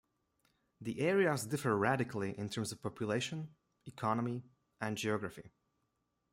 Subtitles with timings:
[0.79, 3.53] The areas differ radically in terms of population,
[3.85, 4.41] economy
[4.79, 5.51] and geography.